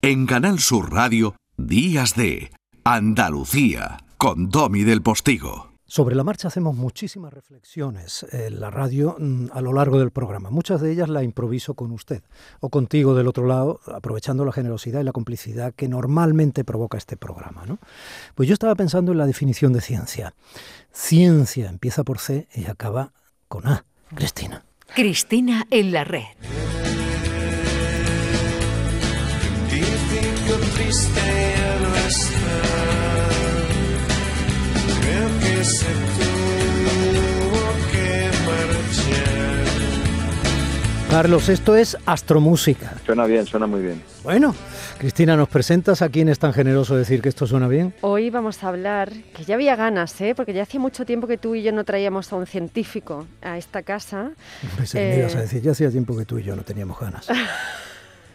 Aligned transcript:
En 0.00 0.26
Canal 0.26 0.60
Sur 0.60 0.92
Radio, 0.92 1.34
Días 1.56 2.14
de 2.14 2.52
Andalucía, 2.84 3.98
con 4.16 4.48
Domi 4.48 4.84
del 4.84 5.02
Postigo. 5.02 5.72
Sobre 5.86 6.14
la 6.14 6.22
marcha 6.22 6.46
hacemos 6.46 6.76
muchísimas 6.76 7.32
reflexiones 7.32 8.24
en 8.30 8.60
la 8.60 8.70
radio 8.70 9.16
mm, 9.18 9.46
a 9.52 9.60
lo 9.60 9.72
largo 9.72 9.98
del 9.98 10.12
programa. 10.12 10.50
Muchas 10.50 10.80
de 10.80 10.92
ellas 10.92 11.08
la 11.08 11.24
improviso 11.24 11.74
con 11.74 11.90
usted 11.90 12.22
o 12.60 12.68
contigo 12.70 13.16
del 13.16 13.26
otro 13.26 13.48
lado, 13.48 13.80
aprovechando 13.92 14.44
la 14.44 14.52
generosidad 14.52 15.00
y 15.00 15.04
la 15.04 15.10
complicidad 15.10 15.74
que 15.74 15.88
normalmente 15.88 16.62
provoca 16.62 16.96
este 16.96 17.16
programa. 17.16 17.64
¿no? 17.66 17.80
Pues 18.36 18.48
yo 18.48 18.52
estaba 18.52 18.76
pensando 18.76 19.10
en 19.10 19.18
la 19.18 19.26
definición 19.26 19.72
de 19.72 19.80
ciencia. 19.80 20.32
Ciencia 20.92 21.68
empieza 21.68 22.04
por 22.04 22.20
C 22.20 22.46
y 22.54 22.66
acaba 22.66 23.12
con 23.48 23.66
A. 23.66 23.84
Cristina. 24.14 24.64
Cristina 24.94 25.66
en 25.70 25.90
la 25.90 26.04
red. 26.04 26.22
Carlos, 41.10 41.48
esto 41.48 41.74
es 41.74 41.96
astromúsica. 42.06 42.94
Suena 43.04 43.26
bien, 43.26 43.44
suena 43.44 43.66
muy 43.66 43.80
bien. 43.80 44.00
Bueno, 44.22 44.54
Cristina, 44.98 45.36
¿nos 45.36 45.48
presentas 45.48 46.00
a 46.00 46.10
quién 46.10 46.28
es 46.28 46.38
tan 46.38 46.52
generoso 46.52 46.94
decir 46.96 47.22
que 47.22 47.28
esto 47.28 47.46
suena 47.46 47.66
bien? 47.66 47.92
Hoy 48.02 48.30
vamos 48.30 48.62
a 48.62 48.68
hablar, 48.68 49.10
que 49.34 49.44
ya 49.44 49.56
había 49.56 49.74
ganas, 49.74 50.20
¿eh? 50.20 50.34
porque 50.36 50.52
ya 50.52 50.62
hacía 50.62 50.78
mucho 50.78 51.04
tiempo 51.04 51.26
que 51.26 51.36
tú 51.36 51.56
y 51.56 51.62
yo 51.62 51.72
no 51.72 51.82
traíamos 51.82 52.32
a 52.32 52.36
un 52.36 52.46
científico 52.46 53.26
a 53.42 53.58
esta 53.58 53.82
casa. 53.82 54.30
Que 54.92 55.00
me 55.00 55.18
ibas 55.18 55.34
a 55.34 55.40
decir, 55.40 55.60
ya 55.60 55.72
hacía 55.72 55.90
tiempo 55.90 56.16
que 56.16 56.24
tú 56.24 56.38
y 56.38 56.44
yo 56.44 56.54
no 56.54 56.62
teníamos 56.62 57.00
ganas. 57.00 57.26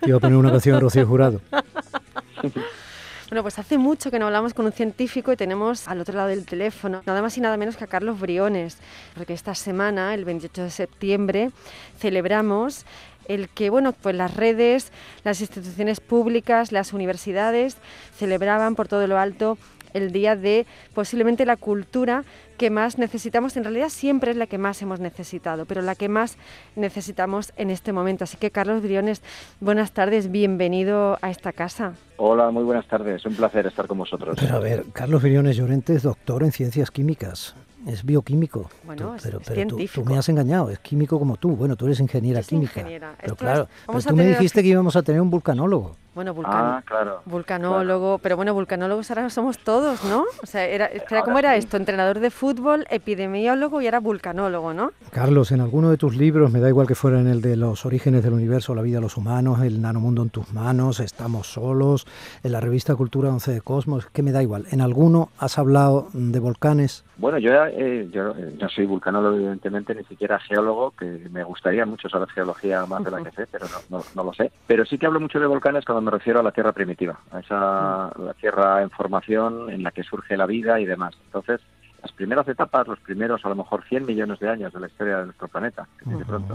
Iba 0.06 0.18
a 0.18 0.20
poner 0.20 0.38
una 0.38 0.52
canción 0.52 0.76
a 0.76 0.80
Rocío 0.82 1.08
Jurado. 1.08 1.40
Bueno, 3.30 3.42
pues 3.42 3.58
hace 3.58 3.80
mucho 3.80 4.12
que 4.12 4.20
no 4.20 4.28
hablamos 4.28 4.54
con 4.54 4.66
un 4.66 4.74
científico 4.74 5.32
y 5.32 5.36
tenemos 5.36 5.88
al 5.88 6.00
otro 6.00 6.16
lado 6.16 6.28
del 6.28 6.46
teléfono 6.46 7.02
nada 7.06 7.22
más 7.22 7.36
y 7.36 7.42
nada 7.42 7.58
menos 7.58 7.78
que 7.78 7.84
a 7.84 7.88
Carlos 7.88 8.20
Briones, 8.20 8.78
porque 9.16 9.34
esta 9.34 9.56
semana, 9.56 10.14
el 10.14 10.24
28 10.24 10.64
de 10.64 10.70
septiembre, 10.70 11.52
celebramos 11.98 12.86
el 13.28 13.50
que 13.50 13.70
bueno, 13.72 13.94
pues 13.94 14.16
las 14.16 14.36
redes, 14.36 14.92
las 15.24 15.42
instituciones 15.42 16.00
públicas, 16.00 16.72
las 16.72 16.94
universidades 16.94 17.78
celebraban 18.16 18.76
por 18.76 18.88
todo 18.88 19.08
lo 19.08 19.18
alto 19.18 19.58
el 19.94 20.12
día 20.12 20.36
de 20.36 20.66
posiblemente 20.94 21.46
la 21.46 21.58
cultura 21.58 22.24
que 22.58 22.70
más 22.70 22.98
necesitamos, 22.98 23.58
en 23.58 23.64
realidad 23.64 23.90
siempre 23.90 24.32
es 24.32 24.38
la 24.38 24.48
que 24.48 24.58
más 24.58 24.82
hemos 24.82 25.00
necesitado, 25.00 25.66
pero 25.66 25.82
la 25.82 25.96
que 25.96 26.08
más 26.10 26.38
necesitamos 26.76 27.54
en 27.58 27.70
este 27.70 27.94
momento. 27.94 28.24
Así 28.24 28.38
que 28.38 28.52
Carlos 28.52 28.82
Briones, 28.84 29.22
buenas 29.60 29.92
tardes, 29.92 30.32
bienvenido 30.32 31.18
a 31.22 31.30
esta 31.30 31.52
casa. 31.52 31.94
Hola, 32.18 32.52
muy 32.52 32.64
buenas 32.64 32.88
tardes, 32.88 33.26
un 33.26 33.36
placer 33.36 33.66
estar 33.68 33.88
con 33.88 33.98
vosotros. 33.98 34.38
Pero 34.40 34.56
a 34.56 34.60
ver, 34.60 34.86
Carlos 34.94 35.22
Briones 35.22 35.56
Llorente 35.58 35.96
es 35.96 36.04
doctor 36.04 36.44
en 36.44 36.52
ciencias 36.52 36.92
químicas. 36.92 37.56
Es 37.86 38.06
bioquímico. 38.06 38.70
Bueno, 38.86 39.16
pero, 39.22 39.40
es 39.40 39.44
pero 39.46 39.62
tú, 39.68 39.76
científico. 39.76 40.06
tú, 40.06 40.10
me 40.10 40.18
has 40.18 40.30
engañado, 40.30 40.70
es 40.70 40.80
químico 40.80 41.20
como 41.20 41.36
tú. 41.36 41.50
Bueno, 41.58 41.76
tú 41.76 41.86
eres 41.88 42.00
ingeniera 42.00 42.42
química. 42.42 42.80
ingeniera. 42.80 43.14
Pero 43.20 43.34
Esto 43.34 43.44
claro, 43.44 43.64
es- 43.64 43.70
pero 43.88 44.02
tú 44.04 44.16
me 44.16 44.26
dijiste 44.28 44.62
que 44.62 44.70
íbamos 44.70 44.96
a 44.96 45.02
tener 45.04 45.20
un 45.20 45.30
vulcanólogo. 45.30 45.98
Bueno, 46.16 46.34
vulcano. 46.34 46.58
Ah, 46.58 46.84
claro. 46.86 47.22
Vulcanólogo, 47.26 48.20
pero 48.20 48.36
bueno, 48.36 48.54
vulcanólogos 48.54 49.10
ahora 49.10 49.30
somos 49.32 49.58
todos, 49.58 50.04
¿no? 50.04 50.26
O 50.44 50.46
sea, 50.46 50.66
era, 50.66 50.86
espera, 50.86 51.24
¿cómo 51.24 51.40
era 51.40 51.54
sí. 51.54 51.60
esto? 51.60 51.78
Entrenador 51.78 52.20
de 52.20 52.30
fútbol, 52.30 52.86
epidemiólogo 52.92 53.82
y 53.82 53.86
ahora 53.86 54.00
vulcanólogo, 54.00 54.74
¿no? 54.74 54.92
Carlos, 55.12 55.52
en 55.52 55.62
alguno 55.62 55.90
de 55.90 55.98
tus 55.98 56.16
libros, 56.16 56.52
me 56.52 56.60
da 56.60 56.70
igual 56.70 56.86
que 56.86 56.94
fuera 56.94 57.20
en 57.20 57.28
el 57.28 57.42
de 57.42 57.58
los 57.58 57.86
orígenes 57.86 58.24
del 58.24 58.34
universo, 58.34 58.76
la 58.76 58.84
vida 58.84 58.98
de 58.98 59.02
los 59.02 59.18
humanos, 59.18 59.62
el 59.62 59.82
nanomundo 59.82 60.22
en 60.22 60.30
tus 60.30 60.54
manos, 60.54 61.00
estamos 61.00 61.48
solos, 61.48 62.06
en 62.44 62.52
la 62.52 62.60
revista 62.60 62.96
Cultura 62.96 63.30
11 63.30 63.52
de 63.52 63.62
Cosmos, 63.62 64.06
que 64.08 64.22
me 64.22 64.32
da 64.32 64.44
igual. 64.44 64.66
¿En 64.72 64.82
alguno 64.82 65.30
has 65.40 65.58
hablado 65.58 66.10
de 66.14 66.40
volcanes? 66.40 67.04
Bueno, 67.18 67.40
yo, 67.40 67.52
eh, 67.54 68.08
yo 68.12 68.34
no 68.34 68.70
soy 68.70 68.86
vulcanólogo, 68.86 69.36
evidentemente, 69.36 69.96
ni 69.96 70.04
siquiera 70.04 70.40
geólogo, 70.40 70.92
que 70.92 71.06
me 71.32 71.44
gustaría 71.44 71.86
mucho 71.86 72.10
saber 72.10 72.30
geología 72.30 72.86
más 72.86 73.04
de 73.04 73.12
la 73.12 73.18
que 73.24 73.32
sé, 73.32 73.48
pero 73.52 73.66
no, 73.66 73.98
no, 73.98 74.04
no 74.16 74.24
lo 74.24 74.34
sé. 74.34 74.52
Pero 74.68 74.86
sí 74.86 74.98
que 74.98 75.06
hablo 75.06 75.20
mucho 75.20 75.40
de 75.40 75.48
volcanes 75.48 75.86
cuando 75.86 76.03
me 76.04 76.12
refiero 76.12 76.40
a 76.40 76.44
la 76.44 76.52
Tierra 76.52 76.72
primitiva, 76.72 77.20
a 77.32 77.40
esa 77.40 78.12
la 78.20 78.34
Tierra 78.40 78.82
en 78.82 78.90
formación 78.92 79.70
en 79.70 79.82
la 79.84 79.92
que 79.92 80.04
surge 80.04 80.38
la 80.38 80.46
vida 80.46 80.80
y 80.80 80.86
demás. 80.86 81.16
Entonces, 81.26 81.62
las 82.02 82.12
primeras 82.12 82.48
etapas, 82.48 82.88
los 82.88 83.00
primeros 83.00 83.44
a 83.46 83.50
lo 83.50 83.56
mejor 83.56 83.84
100 83.86 84.06
millones 84.06 84.40
de 84.40 84.50
años 84.50 84.74
de 84.74 84.80
la 84.80 84.88
historia 84.88 85.18
de 85.20 85.26
nuestro 85.26 85.48
planeta, 85.48 85.88
que 86.20 86.26
pronto, 86.26 86.54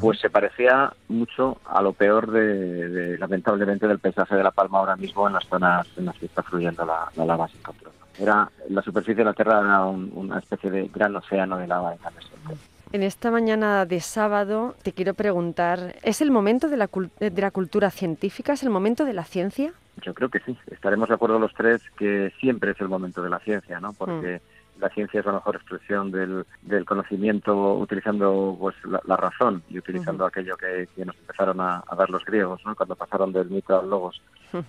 pues 0.00 0.18
se 0.20 0.28
parecía 0.30 0.92
mucho 1.08 1.58
a 1.66 1.80
lo 1.82 1.92
peor 1.92 2.30
de, 2.30 2.88
de, 2.88 3.18
lamentablemente 3.18 3.86
del 3.88 3.98
paisaje 3.98 4.34
de 4.36 4.42
La 4.42 4.50
Palma 4.50 4.78
ahora 4.78 4.96
mismo 4.96 5.26
en 5.26 5.34
las 5.34 5.46
zonas 5.46 5.86
en 5.96 6.06
las 6.06 6.16
que 6.18 6.26
está 6.26 6.42
fluyendo 6.42 6.84
la, 6.84 7.10
la 7.16 7.24
lava 7.24 7.48
sin 7.48 7.62
control. 7.62 7.92
Era 8.18 8.48
la 8.68 8.82
superficie 8.82 9.16
de 9.16 9.24
la 9.24 9.32
Tierra 9.32 9.60
era 9.60 9.84
un- 9.86 10.10
una 10.14 10.38
especie 10.38 10.70
de 10.70 10.88
gran 10.88 11.14
océano 11.16 11.56
de 11.58 11.66
lava 11.66 11.94
incandescente. 11.94 12.54
En 12.94 13.02
esta 13.02 13.32
mañana 13.32 13.86
de 13.86 13.98
sábado 13.98 14.76
te 14.84 14.92
quiero 14.92 15.14
preguntar, 15.14 15.96
¿es 16.04 16.20
el 16.20 16.30
momento 16.30 16.68
de 16.68 16.76
la, 16.76 16.88
cul- 16.88 17.10
de 17.18 17.42
la 17.42 17.50
cultura 17.50 17.90
científica? 17.90 18.52
¿Es 18.52 18.62
el 18.62 18.70
momento 18.70 19.04
de 19.04 19.12
la 19.12 19.24
ciencia? 19.24 19.72
Yo 20.00 20.14
creo 20.14 20.28
que 20.28 20.38
sí. 20.38 20.56
Estaremos 20.70 21.08
de 21.08 21.16
acuerdo 21.16 21.40
los 21.40 21.52
tres 21.54 21.82
que 21.98 22.32
siempre 22.38 22.70
es 22.70 22.80
el 22.80 22.88
momento 22.88 23.20
de 23.20 23.30
la 23.30 23.40
ciencia, 23.40 23.80
¿no? 23.80 23.94
Porque 23.94 24.40
la 24.84 24.90
ciencia 24.90 25.20
es 25.20 25.24
la 25.24 25.32
mejor 25.32 25.56
expresión 25.56 26.10
del, 26.10 26.44
del 26.60 26.84
conocimiento 26.84 27.74
utilizando 27.74 28.54
pues 28.60 28.74
la, 28.84 29.00
la 29.06 29.16
razón 29.16 29.62
y 29.70 29.78
utilizando 29.78 30.26
aquello 30.26 30.58
que, 30.58 30.86
que 30.94 31.06
nos 31.06 31.16
empezaron 31.16 31.58
a, 31.62 31.82
a 31.86 31.96
dar 31.96 32.10
los 32.10 32.22
griegos, 32.22 32.60
¿no? 32.66 32.76
Cuando 32.76 32.94
pasaron 32.94 33.32
del 33.32 33.48
mito 33.48 33.80
al 33.80 33.88
logos. 33.88 34.20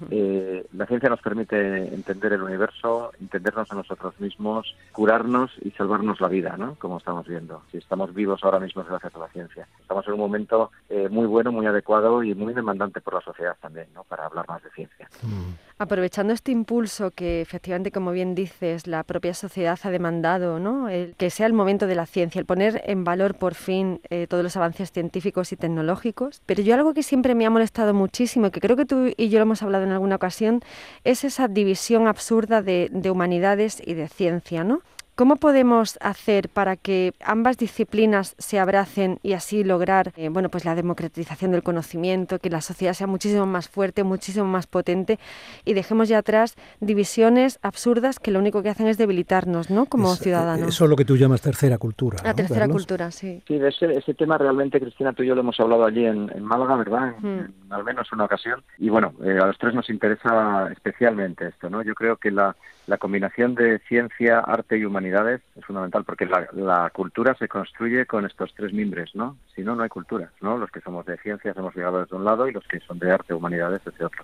Eh, 0.09 0.65
la 0.73 0.87
ciencia 0.87 1.09
nos 1.09 1.21
permite 1.21 1.93
entender 1.93 2.33
el 2.33 2.41
universo, 2.41 3.11
entendernos 3.19 3.71
a 3.71 3.75
nosotros 3.75 4.19
mismos, 4.19 4.73
curarnos 4.91 5.51
y 5.61 5.71
salvarnos 5.71 6.21
la 6.21 6.27
vida, 6.27 6.55
¿no? 6.57 6.75
Como 6.75 6.97
estamos 6.97 7.27
viendo. 7.27 7.61
Si 7.71 7.77
estamos 7.77 8.13
vivos 8.13 8.43
ahora 8.43 8.59
mismo 8.59 8.81
es 8.81 8.87
gracias 8.87 9.13
a 9.15 9.19
la 9.19 9.27
ciencia. 9.27 9.67
Estamos 9.81 10.07
en 10.07 10.13
un 10.13 10.19
momento 10.21 10.71
eh, 10.89 11.07
muy 11.09 11.27
bueno, 11.27 11.51
muy 11.51 11.65
adecuado 11.67 12.23
y 12.23 12.33
muy 12.33 12.53
demandante 12.53 13.01
por 13.01 13.15
la 13.15 13.21
sociedad 13.21 13.57
también, 13.61 13.87
¿no? 13.93 14.03
Para 14.05 14.25
hablar 14.25 14.47
más 14.47 14.63
de 14.63 14.71
ciencia. 14.71 15.07
Mm. 15.21 15.74
Aprovechando 15.77 16.31
este 16.31 16.53
impulso 16.53 17.11
que 17.11 17.41
efectivamente, 17.41 17.91
como 17.91 18.13
bien 18.13 18.33
dices, 18.33 18.87
la 18.87 19.03
propia 19.03 19.33
sociedad 19.33 19.77
ha 19.83 19.89
demandado, 19.89 20.57
¿no? 20.57 20.87
El 20.87 21.15
que 21.17 21.29
sea 21.29 21.47
el 21.47 21.51
momento 21.51 21.85
de 21.85 21.95
la 21.95 22.05
ciencia, 22.05 22.39
el 22.39 22.45
poner 22.45 22.81
en 22.85 23.03
valor 23.03 23.35
por 23.35 23.55
fin 23.55 23.99
eh, 24.09 24.25
todos 24.27 24.41
los 24.41 24.55
avances 24.55 24.93
científicos 24.93 25.51
y 25.51 25.57
tecnológicos. 25.57 26.41
Pero 26.45 26.63
yo 26.63 26.75
algo 26.75 26.93
que 26.93 27.03
siempre 27.03 27.35
me 27.35 27.45
ha 27.45 27.49
molestado 27.49 27.93
muchísimo, 27.93 28.51
que 28.51 28.61
creo 28.61 28.77
que 28.77 28.85
tú 28.85 29.11
y 29.17 29.27
yo 29.27 29.39
lo 29.39 29.43
hemos 29.43 29.63
hablado 29.63 29.83
en 29.83 29.91
alguna 29.91 30.15
ocasión, 30.15 30.61
es 31.03 31.25
esa 31.25 31.49
división 31.49 32.07
absurda 32.07 32.61
de, 32.61 32.87
de 32.93 33.11
humanidades 33.11 33.81
y 33.85 33.95
de 33.95 34.07
ciencia, 34.07 34.63
¿no? 34.63 34.81
¿Cómo 35.15 35.37
podemos 35.37 35.97
hacer 36.01 36.49
para 36.49 36.75
que 36.75 37.13
ambas 37.23 37.57
disciplinas 37.57 38.35
se 38.37 38.59
abracen 38.59 39.17
y 39.23 39.31
así 39.31 39.63
lograr 39.63 40.11
eh, 40.17 40.27
bueno, 40.27 40.49
pues 40.49 40.65
la 40.65 40.75
democratización 40.75 41.51
del 41.51 41.63
conocimiento, 41.63 42.39
que 42.39 42.49
la 42.49 42.59
sociedad 42.59 42.91
sea 42.93 43.07
muchísimo 43.07 43.45
más 43.45 43.69
fuerte, 43.69 44.03
muchísimo 44.03 44.45
más 44.45 44.67
potente 44.67 45.17
y 45.63 45.73
dejemos 45.73 46.09
ya 46.09 46.17
atrás 46.17 46.55
divisiones 46.81 47.59
absurdas 47.61 48.19
que 48.19 48.31
lo 48.31 48.39
único 48.39 48.61
que 48.61 48.67
hacen 48.69 48.87
es 48.87 48.97
debilitarnos 48.97 49.69
¿no? 49.69 49.85
como 49.85 50.11
Es- 50.13 50.19
ciudadanos? 50.19 50.67
Eso 50.67 50.83
es 50.83 50.89
lo 50.89 50.97
que 50.97 51.05
tú 51.05 51.15
llamas 51.15 51.41
tercera 51.41 51.77
cultura. 51.77 52.17
la 52.21 52.31
¿no, 52.31 52.35
tercera 52.35 52.59
Carlos? 52.61 52.75
cultura, 52.77 53.09
sí. 53.11 53.41
Sí, 53.47 53.57
de 53.57 53.69
ese, 53.69 53.93
ese 53.97 54.13
tema 54.15 54.37
realmente, 54.37 54.81
Cristina, 54.81 55.13
tú 55.13 55.23
y 55.23 55.27
yo 55.27 55.35
lo 55.35 55.41
hemos 55.41 55.57
hablado 55.61 55.85
allí 55.85 56.05
en, 56.05 56.29
en 56.35 56.43
Málaga, 56.43 56.75
¿verdad? 56.75 57.13
En, 57.23 57.25
Mm. 57.25 57.39
en 57.39 57.53
al 57.73 57.83
menos 57.85 58.11
una 58.11 58.25
ocasión. 58.25 58.61
Y 58.77 58.89
bueno, 58.89 59.13
eh, 59.23 59.39
a 59.41 59.45
los 59.47 59.57
tres 59.57 59.73
nos 59.73 59.89
interesa 59.89 60.69
especialmente 60.73 61.47
esto, 61.47 61.69
¿no? 61.69 61.81
Yo 61.83 61.95
creo 61.95 62.17
que 62.17 62.31
la, 62.31 62.55
la 62.87 62.97
combinación 62.97 63.55
de 63.55 63.79
ciencia, 63.87 64.39
arte 64.39 64.77
y 64.77 64.83
humanidades 65.05 65.41
es 65.55 65.65
fundamental 65.65 66.03
porque 66.03 66.25
la, 66.25 66.47
la 66.53 66.89
cultura 66.89 67.35
se 67.35 67.47
construye 67.47 68.05
con 68.05 68.25
estos 68.25 68.53
tres 68.55 68.73
mimbres, 68.73 69.13
¿no? 69.13 69.37
Si 69.55 69.61
no, 69.61 69.75
no 69.75 69.83
hay 69.83 69.89
cultura, 69.89 70.31
¿no? 70.41 70.57
Los 70.57 70.71
que 70.71 70.81
somos 70.81 71.05
de 71.05 71.17
ciencias 71.17 71.55
hemos 71.55 71.75
llegado 71.75 71.99
desde 71.99 72.15
un 72.15 72.25
lado 72.25 72.47
y 72.47 72.51
los 72.51 72.67
que 72.67 72.79
son 72.79 72.97
de 72.99 73.11
arte, 73.11 73.33
humanidades, 73.33 73.81
desde 73.85 74.05
otro. 74.05 74.23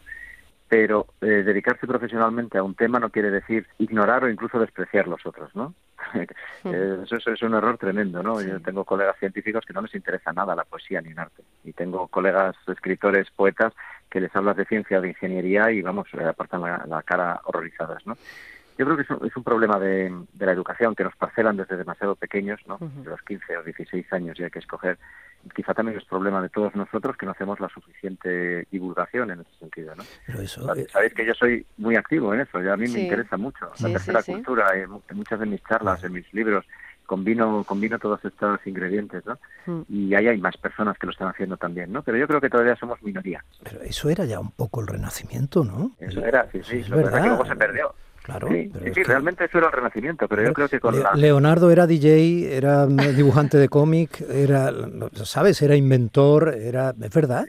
Pero 0.67 1.07
eh, 1.21 1.43
dedicarse 1.45 1.85
profesionalmente 1.85 2.57
a 2.57 2.63
un 2.63 2.75
tema 2.75 2.99
no 2.99 3.09
quiere 3.09 3.29
decir 3.29 3.67
ignorar 3.77 4.23
o 4.23 4.29
incluso 4.29 4.57
despreciar 4.59 5.07
los 5.07 5.25
otros, 5.25 5.55
¿no? 5.55 5.73
Eh, 6.63 6.99
eso, 7.03 7.15
eso 7.15 7.31
es 7.31 7.41
un 7.41 7.55
error 7.55 7.77
tremendo, 7.79 8.21
¿no? 8.21 8.39
Yo 8.39 8.59
tengo 8.61 8.85
colegas 8.85 9.17
científicos 9.17 9.65
que 9.65 9.73
no 9.73 9.81
les 9.81 9.95
interesa 9.95 10.31
nada 10.31 10.55
la 10.55 10.63
poesía 10.63 11.01
ni 11.01 11.09
el 11.09 11.17
arte. 11.17 11.41
Y 11.63 11.73
tengo 11.73 12.07
colegas 12.07 12.55
escritores, 12.67 13.31
poetas, 13.31 13.73
que 14.09 14.21
les 14.21 14.35
hablas 14.35 14.57
de 14.57 14.65
ciencia, 14.65 15.01
de 15.01 15.09
ingeniería 15.09 15.71
y, 15.71 15.81
vamos, 15.81 16.07
le 16.13 16.25
apartan 16.25 16.61
la, 16.61 16.85
la 16.87 17.01
cara 17.01 17.41
horrorizadas, 17.45 18.05
¿no? 18.05 18.15
Yo 18.77 18.85
creo 18.85 18.95
que 18.97 19.03
es 19.03 19.09
un, 19.09 19.25
es 19.27 19.35
un 19.35 19.43
problema 19.43 19.79
de, 19.79 20.11
de 20.33 20.45
la 20.45 20.51
educación 20.53 20.95
que 20.95 21.03
nos 21.03 21.15
parcelan 21.15 21.57
desde 21.57 21.77
demasiado 21.77 22.15
pequeños, 22.15 22.59
¿no? 22.65 22.77
De 22.79 23.09
los 23.09 23.21
15 23.21 23.57
o 23.57 23.63
16 23.63 24.11
años 24.13 24.39
y 24.39 24.43
hay 24.43 24.49
que 24.51 24.59
escoger. 24.59 24.97
Quizá 25.55 25.73
también 25.73 25.97
es 25.97 26.05
problema 26.05 26.41
de 26.41 26.49
todos 26.49 26.75
nosotros 26.75 27.17
que 27.17 27.25
no 27.25 27.31
hacemos 27.31 27.59
la 27.59 27.67
suficiente 27.69 28.67
divulgación 28.71 29.31
en 29.31 29.41
ese 29.41 29.49
sentido, 29.59 29.95
¿no? 29.95 30.03
Pero 30.25 30.41
eso, 30.41 30.65
Sabéis 30.65 30.87
eh, 30.87 30.89
sabéis 30.91 31.13
que 31.13 31.25
yo 31.25 31.33
soy 31.33 31.65
muy 31.77 31.95
activo 31.95 32.33
en 32.33 32.41
eso, 32.41 32.61
y 32.61 32.67
a 32.67 32.77
mí 32.77 32.87
Sí. 32.87 32.93
me 32.93 32.99
interesa 33.01 33.37
mucho 33.37 33.71
Sí, 33.75 33.83
la 33.83 33.89
tercera 33.91 34.21
sí. 34.21 34.31
cultura, 34.33 34.75
en, 34.75 34.89
mu- 34.89 35.01
en 35.09 35.17
muchas 35.17 35.39
de 35.39 35.45
mis 35.47 35.63
charlas, 35.63 36.03
en 36.03 36.13
mis 36.13 36.31
libros, 36.33 36.65
combino, 37.07 37.63
combino 37.65 37.99
todos 37.99 38.23
estos 38.23 38.59
ingredientes, 38.65 39.25
¿no? 39.25 39.37
Mm. 39.65 39.81
Y 39.89 40.15
ahí 40.15 40.27
hay 40.27 40.37
más 40.39 40.55
personas 40.57 40.97
que 40.97 41.07
lo 41.07 41.11
están 41.11 41.27
haciendo 41.29 41.57
también, 41.57 41.91
¿no? 41.91 42.03
Pero 42.03 42.17
yo 42.17 42.27
creo 42.27 42.39
que 42.39 42.49
todavía 42.49 42.75
somos 42.75 43.01
minoría. 43.01 43.43
Pero 43.63 43.81
eso 43.81 44.09
era 44.09 44.25
ya 44.25 44.39
un 44.39 44.51
poco 44.51 44.81
el 44.81 44.87
renacimiento, 44.87 45.63
¿no? 45.63 45.91
Eso 45.99 46.23
era, 46.23 46.47
sí, 46.51 46.61
sí. 46.63 46.77
Es 46.77 46.89
verdad. 46.89 47.21
que 47.21 47.27
luego 47.29 47.45
se 47.45 47.55
perdió. 47.55 47.93
Claro, 48.23 48.49
sí, 48.49 49.03
realmente 49.03 49.45
eso 49.45 49.57
era 49.57 49.67
el 49.67 49.73
renacimiento, 49.73 50.27
pero 50.27 50.43
yo 50.43 50.53
creo 50.53 50.69
que 50.69 50.79
con 50.79 50.95
Leonardo 51.15 51.71
era 51.71 51.87
DJ, 51.87 52.55
era 52.55 52.85
dibujante 52.85 53.57
de 53.57 53.67
cómic, 53.67 54.21
era, 54.29 54.71
¿sabes? 55.23 55.59
Era 55.63 55.75
inventor, 55.75 56.53
era, 56.55 56.93
es 57.01 57.09
verdad. 57.09 57.45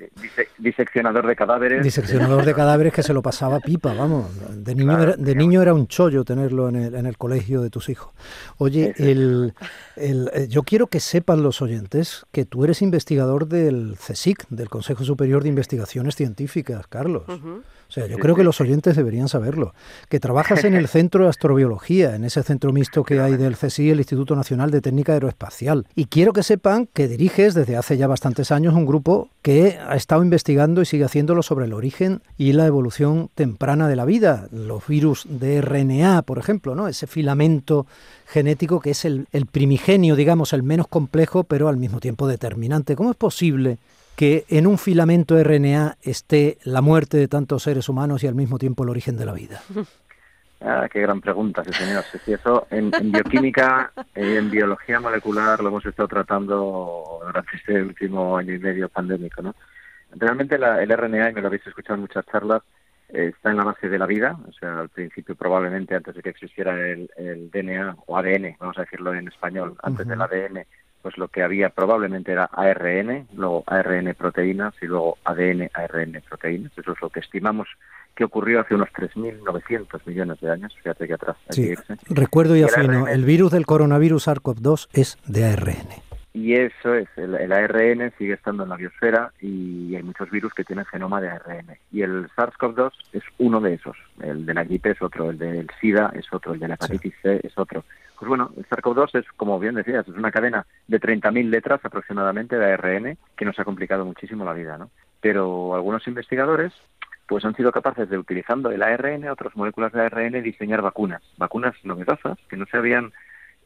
diseccionador 0.56 1.26
de 1.26 1.36
cadáveres. 1.36 1.82
Diseccionador 1.82 2.46
de 2.46 2.54
cadáveres 2.54 2.94
que 2.94 3.02
se 3.02 3.12
lo 3.12 3.20
pasaba 3.20 3.60
pipa, 3.60 3.92
vamos. 3.92 4.30
De 4.64 4.74
niño, 4.74 5.02
era, 5.02 5.16
de 5.16 5.34
niño 5.34 5.60
era 5.60 5.74
un 5.74 5.88
chollo 5.88 6.24
tenerlo 6.24 6.70
en 6.70 6.76
el, 6.76 6.94
en 6.94 7.04
el 7.04 7.18
colegio 7.18 7.60
de 7.60 7.68
tus 7.68 7.90
hijos. 7.90 8.12
Oye, 8.56 8.94
el, 8.96 9.52
el, 9.96 10.30
eh, 10.32 10.46
yo 10.48 10.62
quiero 10.62 10.86
que 10.86 11.00
sepan 11.00 11.42
los 11.42 11.60
oyentes 11.60 12.24
que 12.32 12.46
tú 12.46 12.64
eres 12.64 12.80
investigador 12.80 13.46
del 13.46 13.96
CSIC, 13.96 14.46
del 14.48 14.70
Consejo 14.70 15.04
Superior 15.04 15.42
de 15.42 15.50
Investigaciones 15.50 16.16
Científicas, 16.16 16.86
Carlos. 16.86 17.24
O 17.92 17.94
sea, 17.94 18.06
yo 18.06 18.16
creo 18.16 18.34
que 18.34 18.42
los 18.42 18.58
oyentes 18.58 18.96
deberían 18.96 19.28
saberlo. 19.28 19.74
Que 20.08 20.18
trabajas 20.18 20.64
en 20.64 20.72
el 20.72 20.88
Centro 20.88 21.24
de 21.24 21.28
Astrobiología, 21.28 22.16
en 22.16 22.24
ese 22.24 22.42
centro 22.42 22.72
mixto 22.72 23.04
que 23.04 23.20
hay 23.20 23.36
del 23.36 23.54
CSI, 23.54 23.90
el 23.90 23.98
Instituto 23.98 24.34
Nacional 24.34 24.70
de 24.70 24.80
Técnica 24.80 25.12
Aeroespacial. 25.12 25.86
Y 25.94 26.06
quiero 26.06 26.32
que 26.32 26.42
sepan 26.42 26.88
que 26.94 27.06
diriges 27.06 27.52
desde 27.52 27.76
hace 27.76 27.98
ya 27.98 28.06
bastantes 28.06 28.50
años 28.50 28.72
un 28.72 28.86
grupo 28.86 29.28
que 29.42 29.78
ha 29.86 29.94
estado 29.94 30.22
investigando 30.22 30.80
y 30.80 30.86
sigue 30.86 31.04
haciéndolo 31.04 31.42
sobre 31.42 31.66
el 31.66 31.74
origen 31.74 32.22
y 32.38 32.54
la 32.54 32.64
evolución 32.64 33.28
temprana 33.34 33.86
de 33.88 33.96
la 33.96 34.06
vida. 34.06 34.48
Los 34.52 34.86
virus 34.86 35.26
de 35.28 35.60
RNA, 35.60 36.22
por 36.22 36.38
ejemplo, 36.38 36.74
¿no? 36.74 36.88
Ese 36.88 37.06
filamento 37.06 37.86
genético 38.26 38.80
que 38.80 38.92
es 38.92 39.04
el, 39.04 39.26
el 39.32 39.44
primigenio, 39.44 40.16
digamos, 40.16 40.54
el 40.54 40.62
menos 40.62 40.88
complejo, 40.88 41.44
pero 41.44 41.68
al 41.68 41.76
mismo 41.76 42.00
tiempo 42.00 42.26
determinante. 42.26 42.96
¿Cómo 42.96 43.10
es 43.10 43.16
posible 43.18 43.76
que 44.22 44.44
en 44.50 44.68
un 44.68 44.78
filamento 44.78 45.34
RNA 45.42 45.96
esté 46.00 46.58
la 46.62 46.80
muerte 46.80 47.16
de 47.16 47.26
tantos 47.26 47.64
seres 47.64 47.88
humanos 47.88 48.22
y 48.22 48.28
al 48.28 48.36
mismo 48.36 48.56
tiempo 48.56 48.84
el 48.84 48.90
origen 48.90 49.16
de 49.16 49.26
la 49.26 49.32
vida? 49.32 49.60
Ah, 50.60 50.88
qué 50.88 51.00
gran 51.00 51.20
pregunta, 51.20 51.64
sí, 51.64 51.72
señor. 51.72 52.04
Sí, 52.24 52.32
eso 52.32 52.68
en, 52.70 52.92
bioquímica 53.10 53.90
y 54.14 54.36
en 54.36 54.48
biología 54.48 55.00
molecular 55.00 55.60
lo 55.60 55.70
hemos 55.70 55.84
estado 55.84 56.06
tratando 56.06 57.18
durante 57.26 57.56
este 57.56 57.82
último 57.82 58.36
año 58.36 58.54
y 58.54 58.60
medio 58.60 58.88
pandémico, 58.88 59.42
¿no? 59.42 59.56
Realmente 60.12 60.54
el 60.54 60.88
RNA, 60.88 61.30
y 61.30 61.32
me 61.32 61.40
lo 61.40 61.48
habéis 61.48 61.66
escuchado 61.66 61.96
en 61.96 62.02
muchas 62.02 62.24
charlas, 62.26 62.62
está 63.08 63.50
en 63.50 63.56
la 63.56 63.64
base 63.64 63.88
de 63.88 63.98
la 63.98 64.06
vida, 64.06 64.38
o 64.48 64.52
sea, 64.52 64.78
al 64.78 64.88
principio 64.88 65.34
probablemente 65.34 65.96
antes 65.96 66.14
de 66.14 66.22
que 66.22 66.30
existiera 66.30 66.78
el, 66.80 67.10
DNA 67.52 67.96
o 68.06 68.16
ADN, 68.16 68.56
vamos 68.60 68.78
a 68.78 68.82
decirlo 68.82 69.12
en 69.14 69.26
español, 69.26 69.76
antes 69.82 70.06
del 70.06 70.22
ADN, 70.22 70.64
pues 71.02 71.18
lo 71.18 71.28
que 71.28 71.42
había 71.42 71.70
probablemente 71.70 72.32
era 72.32 72.44
ARN, 72.44 73.26
luego 73.34 73.64
ARN 73.66 74.14
proteínas 74.14 74.74
y 74.80 74.86
luego 74.86 75.18
ADN 75.24 75.68
ARN 75.74 76.22
proteínas. 76.28 76.72
Eso 76.76 76.92
es 76.92 77.02
lo 77.02 77.10
que 77.10 77.20
estimamos 77.20 77.68
que 78.14 78.24
ocurrió 78.24 78.60
hace 78.60 78.74
unos 78.74 78.88
3.900 78.90 80.00
millones 80.06 80.40
de 80.40 80.50
años. 80.50 80.74
Fíjate 80.76 81.06
que 81.06 81.14
atrás. 81.14 81.36
Sí, 81.50 81.74
recuerdo 82.08 82.56
y 82.56 82.62
afino, 82.62 83.08
el, 83.08 83.24
virus 83.24 83.52
del 83.52 83.66
coronavirus 83.66 84.28
SARS-CoV-2 84.28 84.88
es 84.92 85.18
de 85.26 85.44
ARN. 85.44 86.11
Y 86.34 86.54
eso 86.54 86.94
es, 86.94 87.08
el, 87.16 87.52
ARN 87.52 88.10
sigue 88.16 88.32
estando 88.32 88.62
en 88.62 88.70
la 88.70 88.76
biosfera 88.76 89.32
y 89.40 89.94
hay 89.94 90.02
muchos 90.02 90.30
virus 90.30 90.54
que 90.54 90.64
tienen 90.64 90.86
genoma 90.86 91.20
de 91.20 91.28
ARN. 91.28 91.76
Y 91.90 92.00
el 92.00 92.28
SARS-CoV-2 92.30 92.90
es 93.12 93.22
uno 93.38 93.60
de 93.60 93.74
esos. 93.74 93.96
El 94.22 94.46
de 94.46 94.54
la 94.54 94.64
gripe 94.64 94.92
es 94.92 95.02
otro, 95.02 95.28
el 95.28 95.38
del 95.38 95.68
SIDA 95.78 96.10
es 96.14 96.32
otro, 96.32 96.54
el 96.54 96.60
de 96.60 96.68
la 96.68 96.74
hepatitis 96.74 97.14
C 97.22 97.40
es 97.42 97.52
otro. 97.58 97.84
Pues 98.18 98.28
bueno, 98.28 98.50
el 98.56 98.66
SARS-CoV-2 98.66 99.20
es, 99.20 99.26
como 99.36 99.58
bien 99.58 99.74
decías, 99.74 100.08
es 100.08 100.14
una 100.14 100.30
cadena 100.30 100.64
de 100.88 100.98
30.000 100.98 101.50
letras 101.50 101.84
aproximadamente 101.84 102.56
de 102.56 102.72
ARN 102.72 103.18
que 103.36 103.44
nos 103.44 103.58
ha 103.58 103.64
complicado 103.64 104.06
muchísimo 104.06 104.44
la 104.44 104.54
vida, 104.54 104.78
¿no? 104.78 104.90
Pero 105.20 105.74
algunos 105.74 106.06
investigadores 106.08 106.72
pues 107.26 107.44
han 107.44 107.54
sido 107.54 107.72
capaces 107.72 108.08
de, 108.08 108.18
utilizando 108.18 108.70
el 108.70 108.82
ARN, 108.82 109.28
otras 109.28 109.54
moléculas 109.54 109.92
de 109.92 110.00
ARN, 110.00 110.42
diseñar 110.42 110.82
vacunas, 110.82 111.22
vacunas 111.36 111.74
novedosas 111.84 112.38
que 112.48 112.56
no 112.56 112.66
se 112.66 112.76
habían 112.76 113.12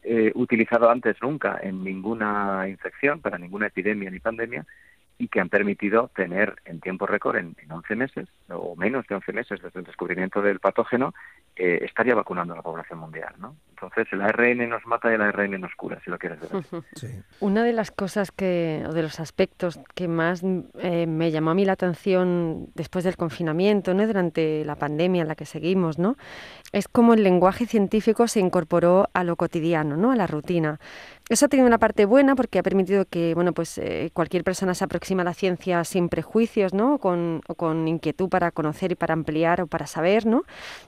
eh, 0.09 0.31
utilizado 0.35 0.89
antes 0.89 1.17
nunca 1.21 1.59
en 1.61 1.83
ninguna 1.83 2.67
infección, 2.69 3.19
para 3.19 3.37
ninguna 3.37 3.67
epidemia 3.67 4.09
ni 4.09 4.19
pandemia, 4.19 4.65
y 5.17 5.27
que 5.27 5.41
han 5.41 5.49
permitido 5.49 6.09
tener 6.15 6.55
en 6.65 6.79
tiempo 6.79 7.07
récord, 7.07 7.35
en, 7.37 7.55
en 7.61 7.71
11 7.71 7.95
meses, 7.95 8.29
o 8.49 8.75
menos 8.75 9.05
de 9.07 9.15
11 9.15 9.33
meses 9.33 9.61
desde 9.61 9.79
el 9.79 9.85
descubrimiento 9.85 10.41
del 10.41 10.59
patógeno, 10.59 11.13
eh, 11.55 11.79
estaría 11.81 12.15
vacunando 12.15 12.53
a 12.53 12.57
la 12.57 12.63
población 12.63 12.99
mundial, 12.99 13.33
¿no? 13.39 13.55
Entonces 13.79 14.07
el 14.11 14.21
ARN 14.21 14.67
nos 14.69 14.85
mata 14.87 15.11
y 15.11 15.13
el 15.13 15.21
ARN 15.21 15.61
nos 15.61 15.75
cura, 15.75 15.99
si 16.03 16.09
lo 16.09 16.17
quieres 16.17 16.39
ver. 16.39 16.63
Una 17.39 17.63
de 17.63 17.73
las 17.73 17.91
cosas 17.91 18.31
que, 18.31 18.83
o 18.87 18.93
de 18.93 19.03
los 19.03 19.19
aspectos 19.19 19.79
que 19.93 20.07
más 20.07 20.41
eh, 20.79 21.05
me 21.05 21.29
llamó 21.29 21.51
a 21.51 21.53
mí 21.53 21.63
la 21.63 21.73
atención 21.73 22.69
después 22.73 23.05
del 23.05 23.17
confinamiento, 23.17 23.93
¿no? 23.93 24.07
durante 24.07 24.65
la 24.65 24.75
pandemia 24.75 25.21
en 25.21 25.27
la 25.27 25.35
que 25.35 25.45
seguimos, 25.45 25.99
¿no? 25.99 26.17
es 26.71 26.87
cómo 26.87 27.13
el 27.13 27.23
lenguaje 27.23 27.67
científico 27.67 28.27
se 28.27 28.39
incorporó 28.39 29.09
a 29.13 29.23
lo 29.23 29.35
cotidiano, 29.35 29.95
¿no? 29.95 30.11
a 30.11 30.15
la 30.15 30.25
rutina. 30.25 30.79
Eso 31.29 31.45
ha 31.45 31.49
tenido 31.49 31.67
una 31.67 31.77
parte 31.77 32.05
buena 32.05 32.35
porque 32.35 32.57
ha 32.57 32.63
permitido 32.63 33.05
que 33.05 33.33
bueno, 33.33 33.53
pues, 33.53 33.77
eh, 33.77 34.09
cualquier 34.13 34.43
persona 34.43 34.73
se 34.73 34.85
aproxime 34.85 35.21
a 35.21 35.25
la 35.25 35.33
ciencia 35.33 35.83
sin 35.83 36.07
prejuicios, 36.07 36.73
¿no? 36.73 36.99
Con, 36.99 37.41
o 37.47 37.55
con 37.55 37.87
inquietud 37.87 38.29
para 38.29 38.51
conocer 38.51 38.93
y 38.93 38.95
para 38.95 39.13
ampliar 39.13 39.61
o 39.61 39.67
para 39.67 39.87
saber, 39.87 40.25
¿no? 40.25 40.43